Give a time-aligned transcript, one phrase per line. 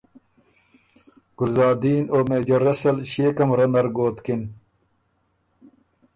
[1.37, 4.41] ګلزادین او میجر رسل ݭيې کمرۀ نر ګوتکِن۔